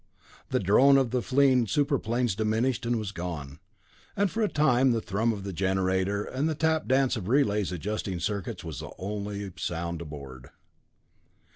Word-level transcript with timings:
The 0.49 0.59
drone 0.59 0.97
of 0.97 1.11
the 1.11 1.21
fleeing 1.21 1.67
super 1.67 1.99
planes 1.99 2.33
diminished 2.33 2.87
and 2.87 2.97
was 2.97 3.11
gone, 3.11 3.59
and 4.17 4.31
for 4.31 4.41
a 4.41 4.47
time 4.49 4.93
the 4.93 4.99
thrum 4.99 5.31
of 5.31 5.43
the 5.43 5.53
generator 5.53 6.23
and 6.23 6.49
the 6.49 6.55
tap 6.55 6.87
dance 6.87 7.15
of 7.17 7.27
relays 7.27 7.71
adjusting 7.71 8.19
circuits 8.19 8.63
was 8.63 8.79
the 8.79 8.89
only 8.97 9.51
sound 9.57 10.01
aboard. 10.01 10.49